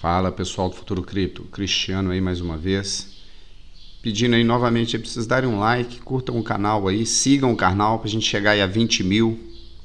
Fala 0.00 0.30
pessoal 0.30 0.68
do 0.68 0.76
Futuro 0.76 1.02
Cripto, 1.02 1.42
Cristiano 1.50 2.12
aí 2.12 2.20
mais 2.20 2.40
uma 2.40 2.56
vez. 2.56 3.16
Pedindo 4.00 4.36
aí 4.36 4.44
novamente 4.44 4.96
para 4.96 5.10
vocês 5.10 5.26
darem 5.26 5.50
um 5.50 5.58
like, 5.58 6.00
curtam 6.02 6.38
o 6.38 6.42
canal 6.44 6.86
aí, 6.86 7.04
sigam 7.04 7.50
o 7.50 7.56
canal 7.56 7.98
para 7.98 8.06
a 8.06 8.10
gente 8.10 8.24
chegar 8.24 8.52
aí 8.52 8.62
a 8.62 8.66
20 8.68 9.02
mil 9.02 9.36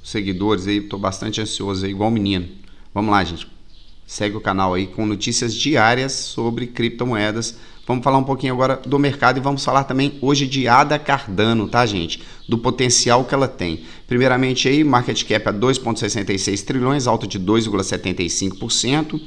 seguidores 0.03 0.67
aí. 0.67 0.77
Estou 0.77 0.99
bastante 0.99 1.41
ansioso 1.41 1.83
aí, 1.83 1.89
igual 1.89 2.11
menino. 2.11 2.47
Vamos 2.93 3.09
lá, 3.09 3.23
gente. 3.23 3.47
Segue 4.05 4.37
o 4.37 4.41
canal 4.41 4.75
aí 4.75 4.85
com 4.85 5.03
notícias 5.03 5.55
diárias 5.55 6.11
sobre 6.11 6.67
criptomoedas. 6.67 7.57
Vamos 7.87 8.03
falar 8.03 8.19
um 8.19 8.23
pouquinho 8.23 8.53
agora 8.53 8.79
do 8.85 8.99
mercado 8.99 9.37
e 9.37 9.41
vamos 9.41 9.65
falar 9.65 9.85
também 9.85 10.19
hoje 10.21 10.45
de 10.45 10.67
Ada 10.67 10.99
Cardano, 10.99 11.67
tá, 11.67 11.87
gente? 11.87 12.21
Do 12.47 12.59
potencial 12.59 13.25
que 13.25 13.33
ela 13.33 13.47
tem. 13.47 13.83
Primeiramente 14.07 14.67
aí, 14.67 14.83
market 14.83 15.23
cap 15.23 15.49
a 15.49 15.53
2,66 15.53 16.63
trilhões, 16.63 17.07
alta 17.07 17.25
de 17.25 17.39
2,75%. 17.39 19.19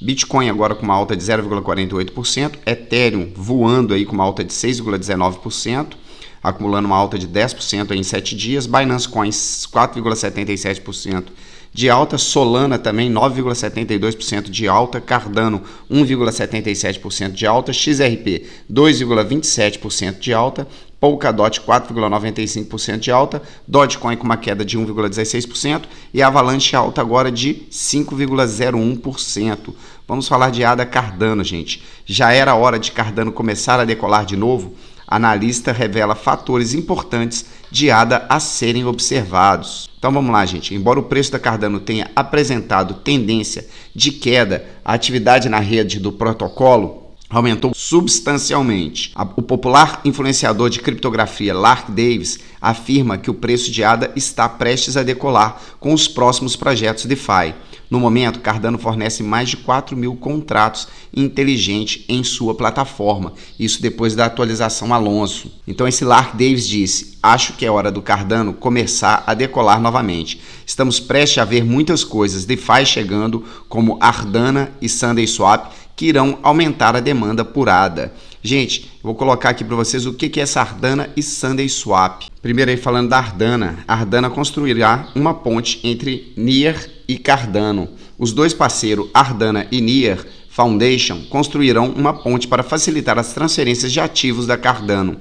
Bitcoin 0.00 0.48
agora 0.48 0.76
com 0.76 0.84
uma 0.84 0.94
alta 0.94 1.16
de 1.16 1.24
0,48%, 1.24 2.58
Ethereum 2.64 3.32
voando 3.34 3.94
aí 3.94 4.06
com 4.06 4.12
uma 4.12 4.22
alta 4.22 4.44
de 4.44 4.52
6,19%, 4.52 5.94
acumulando 6.40 6.86
uma 6.86 6.96
alta 6.96 7.18
de 7.18 7.26
10% 7.26 7.90
em 7.90 8.02
7 8.02 8.36
dias, 8.36 8.66
Binance 8.66 9.08
Coins 9.08 9.66
4,77% 9.72 11.24
de 11.72 11.90
alta, 11.90 12.16
Solana 12.16 12.78
também 12.78 13.12
9,72% 13.12 14.50
de 14.50 14.68
alta, 14.68 15.00
Cardano 15.00 15.62
1,77% 15.90 17.32
de 17.32 17.46
alta, 17.46 17.72
XRP 17.72 18.46
2,27% 18.70 20.18
de 20.18 20.32
alta, 20.32 20.66
Polkadot 21.00 21.60
4,95% 21.60 22.98
de 22.98 23.10
alta, 23.10 23.42
Dogecoin 23.66 24.16
com 24.16 24.24
uma 24.24 24.36
queda 24.36 24.64
de 24.64 24.78
1,16% 24.78 25.82
e 26.12 26.22
Avalanche 26.22 26.74
alta 26.74 27.00
agora 27.00 27.30
de 27.30 27.66
5,01%. 27.70 29.74
Vamos 30.06 30.26
falar 30.26 30.50
de 30.50 30.64
ADA 30.64 30.84
Cardano, 30.84 31.44
gente. 31.44 31.82
Já 32.04 32.32
era 32.32 32.54
hora 32.54 32.78
de 32.78 32.90
Cardano 32.90 33.30
começar 33.30 33.78
a 33.78 33.84
decolar 33.84 34.24
de 34.24 34.36
novo? 34.36 34.74
Analista 35.06 35.72
revela 35.72 36.14
fatores 36.14 36.74
importantes 36.74 37.46
de 37.70 37.90
ADA 37.90 38.26
a 38.28 38.40
serem 38.40 38.84
observados. 38.84 39.88
Então 39.98 40.12
vamos 40.12 40.32
lá, 40.32 40.44
gente. 40.44 40.74
Embora 40.74 41.00
o 41.00 41.04
preço 41.04 41.32
da 41.32 41.38
Cardano 41.38 41.80
tenha 41.80 42.10
apresentado 42.14 42.94
tendência 42.94 43.66
de 43.94 44.12
queda, 44.12 44.66
a 44.84 44.94
atividade 44.94 45.48
na 45.48 45.60
rede 45.60 45.98
do 45.98 46.12
protocolo 46.12 47.07
aumentou 47.28 47.72
substancialmente. 47.74 49.12
O 49.36 49.42
popular 49.42 50.00
influenciador 50.04 50.70
de 50.70 50.80
criptografia 50.80 51.54
Lark 51.54 51.90
Davis 51.90 52.38
afirma 52.60 53.18
que 53.18 53.30
o 53.30 53.34
preço 53.34 53.70
de 53.70 53.84
ADA 53.84 54.12
está 54.16 54.48
prestes 54.48 54.96
a 54.96 55.02
decolar 55.02 55.60
com 55.78 55.92
os 55.92 56.08
próximos 56.08 56.56
projetos 56.56 57.04
DeFi. 57.04 57.54
No 57.90 57.98
momento, 57.98 58.40
Cardano 58.40 58.76
fornece 58.76 59.22
mais 59.22 59.48
de 59.48 59.56
4 59.56 59.96
mil 59.96 60.14
contratos 60.14 60.88
inteligentes 61.14 62.04
em 62.06 62.22
sua 62.22 62.54
plataforma, 62.54 63.32
isso 63.58 63.80
depois 63.80 64.14
da 64.14 64.26
atualização 64.26 64.92
Alonso. 64.92 65.50
Então, 65.66 65.88
esse 65.88 66.04
Lark 66.04 66.32
Davis 66.32 66.68
disse: 66.68 67.16
Acho 67.22 67.54
que 67.54 67.64
é 67.64 67.70
hora 67.70 67.90
do 67.90 68.02
Cardano 68.02 68.52
começar 68.52 69.24
a 69.26 69.32
decolar 69.32 69.80
novamente. 69.80 70.38
Estamos 70.66 71.00
prestes 71.00 71.38
a 71.38 71.46
ver 71.46 71.64
muitas 71.64 72.04
coisas 72.04 72.44
DeFi 72.44 72.84
chegando, 72.84 73.42
como 73.70 73.96
Ardana 74.02 74.70
e 74.82 74.88
Sunday 74.88 75.26
Swap, 75.26 75.72
que 75.98 76.06
irão 76.06 76.38
aumentar 76.44 76.94
a 76.94 77.00
demanda 77.00 77.44
por 77.44 77.68
ADA. 77.68 78.14
Gente, 78.40 78.88
vou 79.02 79.16
colocar 79.16 79.50
aqui 79.50 79.64
para 79.64 79.74
vocês 79.74 80.06
o 80.06 80.14
que 80.14 80.38
é 80.38 80.44
essa 80.44 80.60
Ardana 80.60 81.10
e 81.16 81.22
Sunday 81.24 81.68
Swap. 81.68 82.22
Primeiro 82.40 82.70
aí 82.70 82.76
falando 82.76 83.08
da 83.08 83.18
Ardana. 83.18 83.80
A 83.86 83.94
Ardana 83.94 84.30
construirá 84.30 85.08
uma 85.16 85.34
ponte 85.34 85.80
entre 85.82 86.32
Nier 86.36 86.88
e 87.08 87.18
Cardano. 87.18 87.88
Os 88.16 88.32
dois 88.32 88.54
parceiros, 88.54 89.08
Ardana 89.12 89.66
e 89.72 89.80
Nier 89.80 90.24
Foundation, 90.48 91.24
construirão 91.28 91.90
uma 91.90 92.14
ponte 92.14 92.46
para 92.46 92.62
facilitar 92.62 93.18
as 93.18 93.32
transferências 93.32 93.90
de 93.92 93.98
ativos 93.98 94.46
da 94.46 94.56
Cardano. 94.56 95.16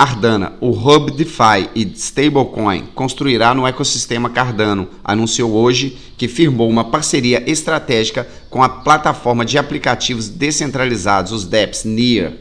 Ardana, 0.00 0.52
o 0.60 0.70
Hub 0.70 1.10
DeFi 1.10 1.70
e 1.74 1.82
Stablecoin 1.96 2.86
construirá 2.94 3.52
no 3.52 3.66
ecossistema 3.66 4.30
Cardano, 4.30 4.88
anunciou 5.02 5.50
hoje 5.50 5.98
que 6.16 6.28
firmou 6.28 6.70
uma 6.70 6.84
parceria 6.84 7.42
estratégica 7.50 8.24
com 8.48 8.62
a 8.62 8.68
plataforma 8.68 9.44
de 9.44 9.58
aplicativos 9.58 10.28
descentralizados, 10.28 11.32
os 11.32 11.44
DEPs 11.44 11.82
Near. 11.82 12.34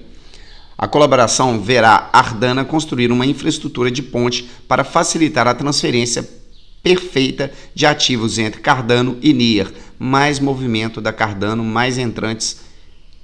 A 0.78 0.88
colaboração 0.88 1.59
verá 1.59 2.12
Ardana 2.13 2.63
construir 2.63 3.12
uma 3.12 3.25
infraestrutura 3.25 3.89
de 3.89 4.03
ponte 4.03 4.47
para 4.68 4.84
facilitar 4.84 5.47
a 5.47 5.56
transferência 5.56 6.29
perfeita 6.84 7.51
de 7.74 7.88
ativos 7.88 8.38
entre 8.38 8.62
Cardano 8.62 9.18
e 9.19 9.34
Near, 9.34 9.72
mais 9.97 10.39
movimento 10.39 11.01
da 11.01 11.12
Cardano, 11.12 11.63
mais 11.63 11.97
entrantes 11.97 12.59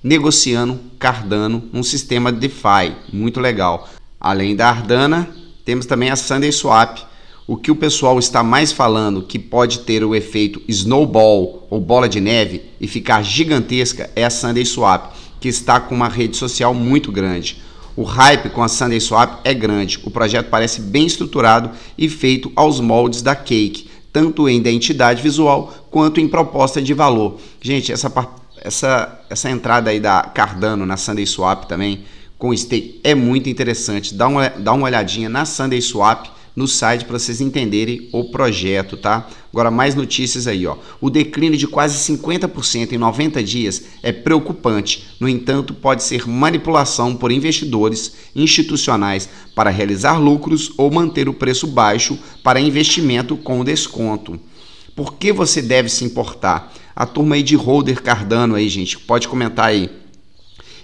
negociando 0.04 0.80
Cardano, 0.98 1.70
um 1.72 1.84
sistema 1.84 2.32
DeFi, 2.32 2.96
muito 3.14 3.40
legal. 3.40 3.88
Além 4.24 4.56
da 4.56 4.70
Ardana, 4.70 5.28
temos 5.66 5.86
também 5.86 6.10
a 6.10 6.16
Sunday 6.16 6.50
Swap. 6.50 7.00
O 7.46 7.58
que 7.58 7.70
o 7.70 7.76
pessoal 7.76 8.18
está 8.18 8.42
mais 8.42 8.72
falando 8.72 9.22
que 9.22 9.38
pode 9.38 9.80
ter 9.80 10.02
o 10.02 10.16
efeito 10.16 10.62
snowball 10.66 11.68
ou 11.70 11.82
bola 11.82 12.08
de 12.08 12.22
neve 12.22 12.62
e 12.80 12.88
ficar 12.88 13.22
gigantesca 13.22 14.10
é 14.16 14.24
a 14.24 14.30
Sunday 14.30 14.66
Swap, 14.66 15.12
que 15.42 15.50
está 15.50 15.78
com 15.78 15.94
uma 15.94 16.08
rede 16.08 16.38
social 16.38 16.74
muito 16.74 17.12
grande. 17.12 17.62
O 17.98 18.04
hype 18.04 18.50
com 18.52 18.64
a 18.64 18.70
Sunday 18.70 19.02
Swap 19.02 19.42
é 19.44 19.54
grande. 19.54 20.00
O 20.06 20.10
projeto 20.10 20.48
parece 20.50 20.80
bem 20.80 21.06
estruturado 21.06 21.72
e 21.98 22.08
feito 22.08 22.50
aos 22.56 22.80
moldes 22.80 23.22
da 23.22 23.36
Cake, 23.36 23.90
tanto 24.14 24.48
em 24.48 24.56
identidade 24.56 25.22
visual 25.22 25.74
quanto 25.92 26.22
em 26.22 26.30
proposta 26.30 26.82
de 26.82 26.94
valor. 26.94 27.42
Gente, 27.62 27.92
essa, 27.92 28.10
essa, 28.62 29.20
essa 29.30 29.50
entrada 29.50 29.90
aí 29.90 30.00
da 30.00 30.22
Cardano 30.22 30.86
na 30.86 30.96
Sunday 30.96 31.28
Swap 31.28 31.66
também 31.66 32.06
com 32.44 32.54
stake 32.54 33.00
é 33.06 33.16
muito 33.16 33.48
interessante. 33.50 34.14
Dá 34.14 34.28
uma, 34.28 34.50
dá 34.50 34.74
uma 34.74 34.84
olhadinha 34.84 35.30
na 35.30 35.46
Sunday 35.46 35.82
Swap 35.82 36.26
no 36.54 36.68
site 36.68 37.06
para 37.06 37.18
vocês 37.18 37.40
entenderem 37.40 38.10
o 38.12 38.26
projeto, 38.26 38.98
tá? 38.98 39.30
Agora 39.50 39.72
mais 39.72 39.96
notícias 39.96 40.46
aí, 40.46 40.68
ó. 40.68 40.76
O 41.00 41.10
declínio 41.10 41.58
de 41.58 41.66
quase 41.66 41.98
50% 42.14 42.92
em 42.92 42.98
90 42.98 43.42
dias 43.42 43.86
é 44.04 44.12
preocupante. 44.12 45.08
No 45.22 45.30
entanto, 45.30 45.74
pode 45.74 46.04
ser 46.04 46.28
manipulação 46.28 47.16
por 47.16 47.32
investidores 47.32 48.14
institucionais 48.36 49.30
para 49.56 49.70
realizar 49.70 50.18
lucros 50.18 50.74
ou 50.78 50.92
manter 50.92 51.30
o 51.30 51.34
preço 51.34 51.66
baixo 51.66 52.20
para 52.44 52.60
investimento 52.60 53.38
com 53.38 53.64
desconto. 53.64 54.38
Por 54.94 55.14
que 55.14 55.32
você 55.32 55.62
deve 55.62 55.88
se 55.88 56.04
importar? 56.04 56.74
A 56.94 57.06
turma 57.06 57.36
aí 57.36 57.42
de 57.42 57.56
holder 57.56 58.02
Cardano 58.02 58.56
aí, 58.56 58.68
gente, 58.68 59.00
pode 59.00 59.30
comentar 59.30 59.68
aí. 59.68 59.90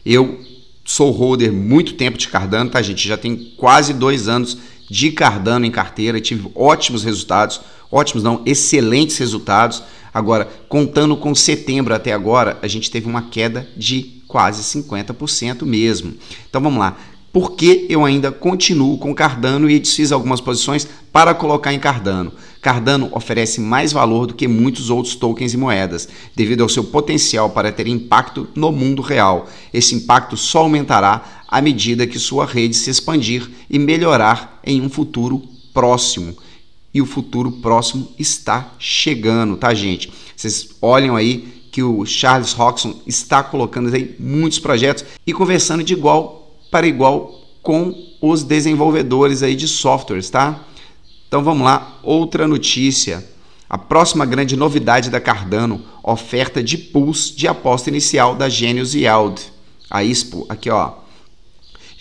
Eu 0.06 0.48
Sou 0.90 1.12
holder 1.12 1.54
muito 1.54 1.94
tempo 1.94 2.18
de 2.18 2.28
Cardano, 2.28 2.72
tá, 2.72 2.82
gente? 2.82 3.08
Já 3.08 3.16
tem 3.16 3.54
quase 3.56 3.94
dois 3.94 4.28
anos 4.28 4.58
de 4.90 5.12
Cardano 5.12 5.64
em 5.64 5.70
carteira, 5.70 6.20
tive 6.20 6.50
ótimos 6.56 7.04
resultados, 7.04 7.62
ótimos 7.92 8.24
não, 8.24 8.42
excelentes 8.44 9.16
resultados. 9.20 9.84
Agora, 10.12 10.50
contando 10.68 11.16
com 11.16 11.36
setembro 11.36 11.94
até 11.94 12.12
agora, 12.12 12.58
a 12.64 12.68
gente 12.68 12.90
teve 12.90 13.08
uma 13.08 13.22
queda 13.22 13.70
de 13.78 14.24
quase 14.28 14.64
50% 14.64 15.62
mesmo. 15.62 16.16
Então 16.50 16.60
vamos 16.60 16.80
lá. 16.80 16.98
Por 17.32 17.52
que 17.52 17.86
eu 17.88 18.04
ainda 18.04 18.32
continuo 18.32 18.98
com 18.98 19.14
Cardano 19.14 19.70
e 19.70 19.80
desfiz 19.80 20.12
algumas 20.12 20.42
posições 20.42 20.88
para 21.12 21.34
colocar 21.36 21.72
em 21.72 21.80
Cardano? 21.80 22.32
Cardano 22.60 23.08
oferece 23.12 23.62
mais 23.62 23.94
valor 23.94 24.26
do 24.26 24.34
que 24.34 24.48
muitos 24.48 24.90
outros 24.90 25.16
tokens 25.16 25.54
e 25.54 25.58
moedas, 25.58 26.10
devido 26.36 26.64
ao 26.64 26.70
seu 26.70 26.84
potencial 26.84 27.52
para 27.52 27.72
ter 27.72 27.88
impacto 27.88 28.48
no 28.56 28.72
mundo 28.72 29.02
real. 29.02 29.48
Esse 29.72 29.94
impacto 29.94 30.36
só 30.36 30.60
aumentará 30.60 31.44
à 31.48 31.62
medida 31.62 32.08
que 32.08 32.18
sua 32.18 32.46
rede 32.46 32.76
se 32.76 32.90
expandir 32.90 33.48
e 33.70 33.78
melhorar 33.78 34.60
em 34.66 34.82
um 34.82 34.90
futuro 34.90 35.44
próximo. 35.72 36.36
E 36.92 37.00
o 37.00 37.06
futuro 37.06 37.52
próximo 37.52 38.10
está 38.18 38.74
chegando, 38.80 39.56
tá, 39.56 39.72
gente? 39.74 40.12
Vocês 40.36 40.70
olham 40.82 41.16
aí 41.16 41.48
que 41.72 41.84
o 41.84 42.04
Charles 42.06 42.54
Roxon 42.54 42.96
está 43.06 43.44
colocando 43.44 43.94
aí 43.94 44.16
muitos 44.20 44.58
projetos 44.58 45.06
e 45.26 45.32
conversando 45.32 45.84
de 45.84 45.94
igual 45.94 46.39
para 46.70 46.88
igual 46.88 47.42
com 47.62 47.96
os 48.22 48.44
desenvolvedores 48.44 49.44
aí 49.44 49.56
de 49.56 49.68
softwares, 49.68 50.30
tá? 50.30 50.66
Então 51.28 51.44
vamos 51.44 51.64
lá, 51.64 52.00
outra 52.04 52.48
notícia. 52.48 53.24
A 53.70 53.78
próxima 53.78 54.26
grande 54.26 54.56
novidade 54.56 55.10
da 55.10 55.20
Cardano, 55.20 55.84
oferta 56.04 56.64
de 56.64 56.78
pools 56.78 57.34
de 57.36 57.48
aposta 57.48 57.90
inicial 57.90 58.34
da 58.34 58.50
Genius 58.50 58.96
Yield, 58.96 59.42
a 59.90 60.04
ISPO, 60.04 60.46
aqui 60.50 60.70
ó. 60.70 60.94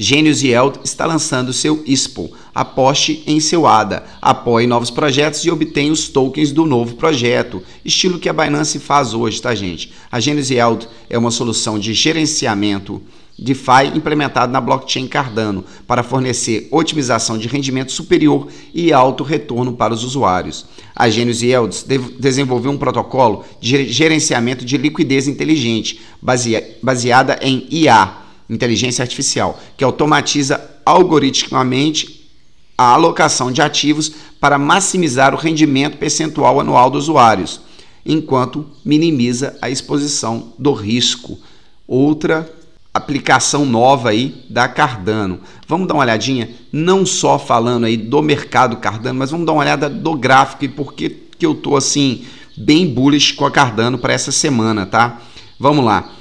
Gênios 0.01 0.45
Yield 0.45 0.79
está 0.85 1.05
lançando 1.05 1.53
seu 1.53 1.83
ISPO. 1.85 2.31
Aposte 2.55 3.25
em 3.27 3.41
seu 3.41 3.67
ADA, 3.67 4.05
apoie 4.23 4.65
novos 4.65 4.91
projetos 4.91 5.45
e 5.45 5.51
obtenha 5.51 5.93
os 5.93 6.09
tokens 6.09 6.53
do 6.53 6.65
novo 6.65 6.95
projeto, 6.95 7.63
estilo 7.85 8.19
que 8.21 8.29
a 8.29 8.33
Binance 8.33 8.79
faz 8.79 9.13
hoje, 9.13 9.43
tá, 9.43 9.53
gente? 9.57 9.93
A 10.11 10.21
Genius 10.21 10.51
Yield 10.51 10.87
é 11.11 11.19
uma 11.19 11.33
solução 11.33 11.81
de 11.81 11.93
gerenciamento 11.93 13.03
DeFi 13.39 13.93
implementada 13.95 14.51
na 14.51 14.61
blockchain 14.61 15.07
Cardano 15.07 15.65
para 15.87 16.03
fornecer 16.03 16.67
otimização 16.73 17.39
de 17.39 17.47
rendimento 17.47 17.93
superior 17.93 18.49
e 18.75 18.93
alto 18.93 19.23
retorno 19.23 19.75
para 19.75 19.95
os 19.95 20.03
usuários. 20.03 20.67
A 20.95 21.09
Genius 21.09 21.43
Yields 21.43 21.87
desenvolveu 22.19 22.73
um 22.73 22.77
protocolo 22.77 23.45
de 23.61 23.87
gerenciamento 23.93 24.65
de 24.65 24.77
liquidez 24.77 25.29
inteligente 25.29 26.01
baseada 26.83 27.39
em 27.41 27.67
IA, 27.71 28.17
inteligência 28.51 29.03
artificial, 29.03 29.61
que 29.77 29.85
automatiza 29.85 30.61
algoritmicamente 30.85 32.29
a 32.77 32.95
alocação 32.95 33.53
de 33.53 33.63
ativos 33.63 34.13
para 34.41 34.59
maximizar 34.59 35.33
o 35.35 35.39
rendimento 35.39 35.97
percentual 35.97 36.59
anual 36.59 36.91
dos 36.91 37.05
usuários, 37.05 37.61
enquanto 38.05 38.67
minimiza 38.85 39.57
a 39.63 39.71
exposição 39.71 40.53
do 40.59 40.73
risco. 40.73 41.39
Outra 41.87 42.53
aplicação 42.99 43.65
nova 43.65 44.11
aí 44.11 44.45
da 44.49 44.69
Cardano. 44.69 45.41
Vamos 45.67 45.89
dar 45.89 45.95
uma 45.95 46.03
olhadinha, 46.03 46.51
não 46.73 47.07
só 47.07 47.39
falando 47.39 47.85
aí 47.85 47.97
do 47.97 48.23
mercado 48.23 48.77
Cardano, 48.77 49.19
mas 49.19 49.31
vamos 49.31 49.47
dar 49.47 49.53
uma 49.53 49.63
olhada 49.63 49.89
do 49.89 50.15
gráfico 50.15 50.65
e 50.65 50.69
por 50.69 50.93
que, 50.93 51.09
que 51.39 51.47
eu 51.47 51.55
tô 51.55 51.77
assim 51.77 52.25
bem 52.57 52.87
bullish 52.87 53.33
com 53.33 53.47
a 53.47 53.51
Cardano 53.51 53.99
para 53.99 54.13
essa 54.13 54.31
semana, 54.31 54.85
tá? 54.85 55.21
Vamos 55.59 55.85
lá. 55.85 56.13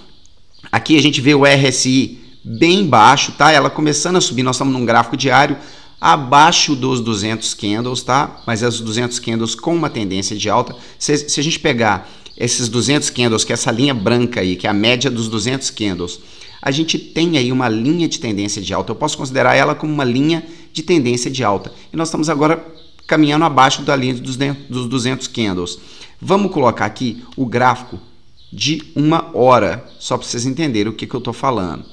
Aqui 0.72 0.98
a 0.98 1.02
gente 1.02 1.22
vê 1.22 1.34
o 1.34 1.44
RSI 1.46 2.20
bem 2.44 2.86
baixo, 2.86 3.34
tá? 3.34 3.52
Ela 3.52 3.70
começando 3.70 4.16
a 4.16 4.22
subir, 4.22 4.44
nós 4.44 4.56
estamos 4.56 4.74
num 4.74 4.86
gráfico 4.86 5.18
diário 5.18 5.58
abaixo 6.00 6.76
dos 6.76 7.02
200 7.02 7.54
candles, 7.56 8.02
tá? 8.04 8.42
Mas 8.46 8.64
as 8.64 8.80
200 8.80 9.20
candles 9.20 9.56
com 9.56 9.76
uma 9.76 9.90
tendência 9.90 10.36
de 10.36 10.50
alta. 10.50 10.76
Se, 10.98 11.30
se 11.30 11.40
a 11.40 11.44
gente 11.44 11.60
pegar 11.60 12.10
esses 12.38 12.70
200 12.70 13.10
candles, 13.10 13.44
que 13.44 13.52
é 13.52 13.56
essa 13.56 13.72
linha 13.72 13.94
branca 13.94 14.42
aí, 14.42 14.56
que 14.56 14.68
é 14.68 14.70
a 14.70 14.74
média 14.74 15.10
dos 15.10 15.28
200 15.28 15.72
candles, 15.72 16.20
a 16.68 16.72
gente 16.72 17.00
tem 17.00 17.38
aí 17.38 17.50
uma 17.50 17.70
linha 17.70 18.10
de 18.10 18.20
tendência 18.20 18.62
de 18.62 18.74
alta. 18.74 18.92
Eu 18.92 18.96
posso 18.98 19.18
considerar 19.18 19.56
ela 19.56 19.74
como 19.74 19.94
uma 19.94 20.04
linha 20.04 20.46
de 20.74 20.84
tendência 20.84 21.32
de 21.32 21.42
alta. 21.42 21.72
E 21.94 21.96
nós 21.96 22.10
estamos 22.10 22.30
agora 22.30 22.62
caminhando 23.08 23.46
abaixo 23.46 23.84
da 23.84 23.96
linha 23.96 24.16
dos 24.16 24.36
200 24.90 25.28
candles. 25.28 25.80
Vamos 26.22 26.52
colocar 26.52 26.86
aqui 26.86 27.24
o 27.38 27.46
gráfico 27.46 27.98
de 28.52 28.84
uma 28.94 29.32
hora, 29.34 29.90
só 29.98 30.18
para 30.18 30.28
vocês 30.28 30.46
entenderem 30.46 30.92
o 30.92 30.96
que, 30.96 31.08
que 31.08 31.14
eu 31.14 31.20
estou 31.20 31.32
falando. 31.32 31.86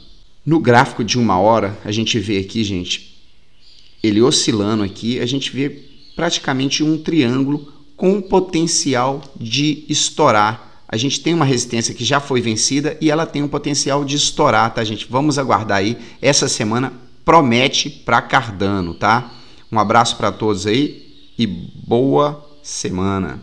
No 0.45 0.59
gráfico 0.59 1.05
de 1.05 1.21
uma 1.21 1.39
hora, 1.39 1.79
a 1.85 1.93
gente 1.93 2.19
vê 2.19 2.39
aqui, 2.39 2.65
gente, 2.65 3.17
ele 4.03 4.21
oscilando 4.21 4.83
aqui, 4.83 5.21
a 5.21 5.27
gente 5.27 5.53
vê 5.53 5.85
praticamente 6.17 6.83
um 6.83 6.99
triângulo 6.99 7.73
com 7.97 8.21
potencial 8.21 9.23
de 9.39 9.85
estourar 9.89 10.74
a 10.95 10.97
gente 10.97 11.19
tem 11.19 11.35
uma 11.35 11.45
resistência 11.45 11.93
que 11.93 12.05
já 12.05 12.21
foi 12.21 12.41
vencida 12.41 12.97
e 13.01 13.11
ela 13.11 13.27
tem 13.27 13.43
um 13.43 13.49
potencial 13.49 14.05
de 14.05 14.15
estourar, 14.15 14.73
tá, 14.73 14.85
gente? 14.85 15.09
Vamos 15.11 15.41
aguardar 15.41 15.79
aí. 15.79 15.99
Essa 16.23 16.47
semana 16.47 16.93
promete 17.25 17.91
para 17.91 18.23
Cardano, 18.23 18.95
tá? 18.95 19.29
Um 19.73 19.79
abraço 19.81 20.17
para 20.17 20.31
todos 20.31 20.69
aí 20.69 21.33
e 21.37 21.49
boa 21.49 22.49
semana. 22.63 23.43